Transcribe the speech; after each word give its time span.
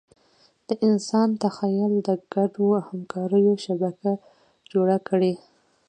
د 0.67 0.69
انسان 0.87 1.29
تخیل 1.43 1.93
د 2.07 2.09
ګډو 2.33 2.67
همکاریو 2.87 3.53
شبکه 3.65 4.11
جوړه 4.71 4.97
کړه. 5.07 5.33